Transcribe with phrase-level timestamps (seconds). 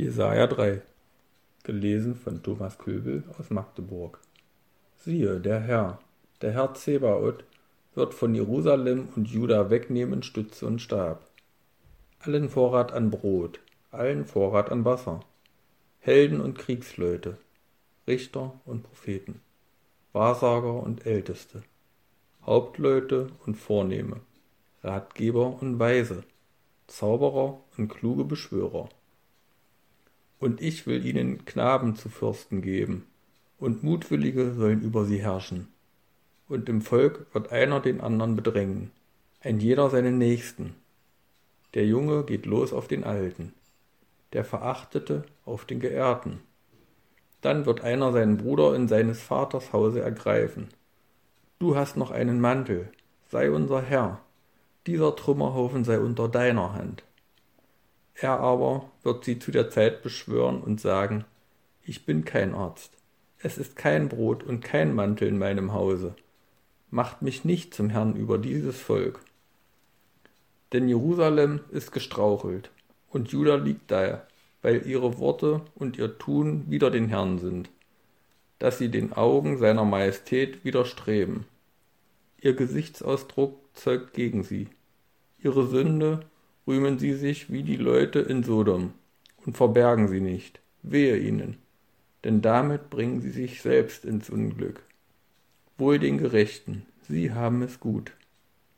[0.00, 0.80] Jesaja 3
[1.62, 4.18] Gelesen von Thomas Köbel aus Magdeburg.
[4.96, 5.98] Siehe, der Herr,
[6.40, 7.44] der Herr Zebaoth,
[7.94, 11.28] wird von Jerusalem und Juda wegnehmen Stütze und Stab,
[12.20, 13.60] allen Vorrat an Brot,
[13.90, 15.20] allen Vorrat an Wasser,
[15.98, 17.36] Helden und Kriegsleute,
[18.08, 19.42] Richter und Propheten,
[20.14, 21.62] Wahrsager und Älteste,
[22.46, 24.22] Hauptleute und Vornehme,
[24.82, 26.24] Ratgeber und Weise,
[26.86, 28.88] Zauberer und kluge Beschwörer
[30.40, 33.06] und ich will ihnen Knaben zu Fürsten geben,
[33.58, 35.68] und Mutwillige sollen über sie herrschen.
[36.48, 38.90] Und im Volk wird einer den anderen bedrängen,
[39.42, 40.74] ein jeder seinen Nächsten.
[41.74, 43.52] Der Junge geht los auf den Alten,
[44.32, 46.40] der Verachtete auf den Geehrten.
[47.42, 50.68] Dann wird einer seinen Bruder in seines Vaters Hause ergreifen.
[51.58, 52.90] Du hast noch einen Mantel,
[53.28, 54.20] sei unser Herr,
[54.86, 57.04] dieser Trümmerhaufen sei unter deiner Hand.
[58.22, 61.24] Er aber wird sie zu der Zeit beschwören und sagen,
[61.82, 62.92] ich bin kein Arzt,
[63.38, 66.14] es ist kein Brot und kein Mantel in meinem Hause.
[66.90, 69.20] Macht mich nicht zum Herrn über dieses Volk.
[70.74, 72.70] Denn Jerusalem ist gestrauchelt,
[73.08, 74.26] und Juda liegt da,
[74.60, 77.70] weil ihre Worte und ihr Tun wider den Herrn sind,
[78.58, 81.46] dass sie den Augen seiner Majestät widerstreben.
[82.38, 84.68] Ihr Gesichtsausdruck zeugt gegen sie.
[85.38, 86.20] Ihre Sünde
[86.70, 88.92] rühmen sie sich wie die Leute in Sodom
[89.44, 90.60] und verbergen sie nicht.
[90.82, 91.56] Wehe ihnen,
[92.22, 94.80] denn damit bringen sie sich selbst ins Unglück.
[95.78, 98.12] Wohl den Gerechten, sie haben es gut,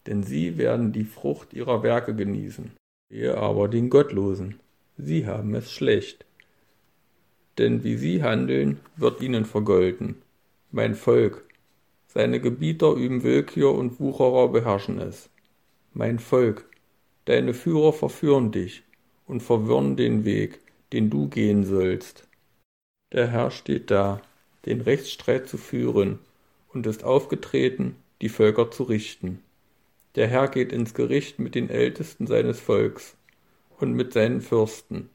[0.06, 2.72] denn sie werden die Frucht ihrer Werke genießen.
[3.10, 4.58] Wehe aber den Gottlosen,
[4.96, 6.24] sie haben es schlecht.
[7.58, 10.22] Denn wie sie handeln, wird ihnen vergolten.
[10.70, 11.44] Mein Volk,
[12.06, 15.28] seine Gebieter üben Willkür und Wucherer beherrschen es.
[15.92, 16.66] Mein Volk,
[17.24, 18.82] Deine Führer verführen dich
[19.26, 20.60] und verwirren den Weg,
[20.92, 22.26] den du gehen sollst.
[23.12, 24.20] Der Herr steht da,
[24.66, 26.18] den Rechtsstreit zu führen,
[26.68, 29.42] und ist aufgetreten, die Völker zu richten.
[30.14, 33.16] Der Herr geht ins Gericht mit den Ältesten seines Volks
[33.78, 35.10] und mit seinen Fürsten.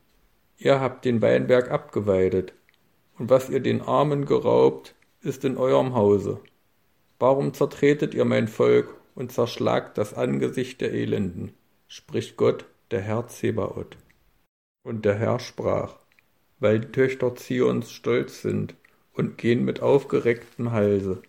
[0.60, 2.54] Ihr habt den Weinberg abgeweidet,
[3.18, 6.40] und was ihr den Armen geraubt, ist in eurem Hause.
[7.20, 11.54] Warum zertretet ihr mein Volk und zerschlagt das Angesicht der Elenden?
[11.88, 13.98] Spricht Gott, der Herr Zebaoth.
[14.84, 15.96] Und der Herr sprach,
[16.60, 18.76] weil die Töchter Zions stolz sind
[19.14, 21.22] und gehen mit aufgerecktem Halse,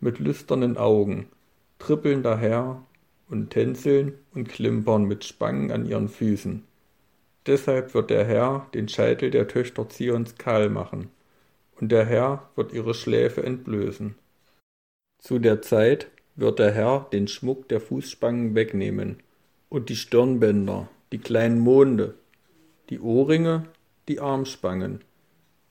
[0.00, 1.28] mit lüsternen Augen,
[1.78, 2.82] trippeln daher
[3.28, 6.64] und tänzeln und klimpern mit Spangen an ihren Füßen.
[7.46, 11.10] Deshalb wird der Herr den Scheitel der Töchter Zions kahl machen,
[11.78, 14.14] und der Herr wird ihre Schläfe entblößen.
[15.18, 19.22] Zu der Zeit wird der Herr den Schmuck der Fußspangen wegnehmen
[19.76, 22.14] und die Stirnbänder, die kleinen Monde,
[22.88, 23.66] die Ohrringe,
[24.08, 25.04] die Armspangen,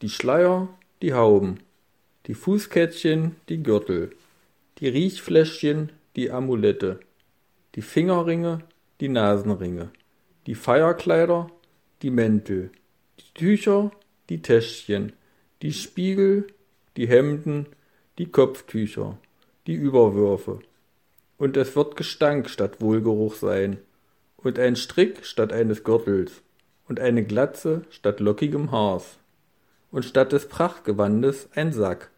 [0.03, 0.69] die Schleier,
[1.01, 1.61] die Hauben,
[2.27, 4.11] die Fußkettchen, die Gürtel,
[4.77, 6.99] die Riechfläschchen, die Amulette,
[7.73, 8.59] die Fingerringe,
[9.01, 9.89] die Nasenringe,
[10.45, 11.49] die Feierkleider,
[12.03, 12.69] die Mäntel,
[13.19, 13.89] die Tücher,
[14.29, 15.13] die Täschchen,
[15.63, 16.45] die Spiegel,
[16.95, 17.65] die Hemden,
[18.19, 19.17] die Kopftücher,
[19.65, 20.59] die Überwürfe,
[21.37, 23.79] und es wird Gestank statt Wohlgeruch sein,
[24.45, 26.43] und ein Strick statt eines Gürtels,
[26.87, 29.17] und eine Glatze statt lockigem Haars,
[29.89, 32.11] und statt des Prachtgewandes ein Sack,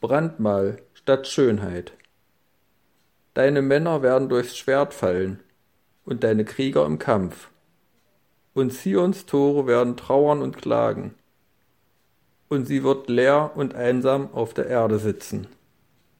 [0.00, 1.92] Brandmal statt Schönheit.
[3.34, 5.38] Deine Männer werden durchs Schwert fallen,
[6.04, 7.50] und deine Krieger im Kampf.
[8.52, 11.14] Und Zions Tore werden trauern und klagen,
[12.48, 15.46] und sie wird leer und einsam auf der Erde sitzen.